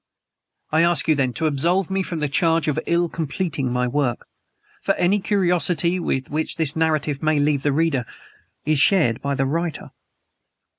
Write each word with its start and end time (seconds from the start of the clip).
I 0.71 0.81
ask 0.81 1.07
you 1.07 1.13
then, 1.13 1.31
to 1.33 1.45
absolve 1.45 1.91
me 1.91 2.01
from 2.01 2.21
the 2.21 2.27
charge 2.27 2.67
of 2.67 2.79
ill 2.87 3.07
completing 3.07 3.71
my 3.71 3.87
work; 3.87 4.25
for 4.81 4.95
any 4.95 5.19
curiosity 5.19 5.99
with 5.99 6.31
which 6.31 6.55
this 6.55 6.75
narrative 6.75 7.21
may 7.21 7.37
leave 7.37 7.61
the 7.61 7.71
reader 7.71 8.05
burdened 8.05 8.21
is 8.65 8.79
shared 8.79 9.21
by 9.21 9.35
the 9.35 9.45
writer. 9.45 9.91